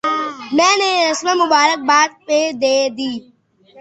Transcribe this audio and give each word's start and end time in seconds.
میں 0.57 0.75
نے 0.79 0.89
رسما 1.09 1.33
مبارکباد 1.41 2.09
پہ 2.25 2.39
دے 2.61 2.75
دی۔ 2.97 3.13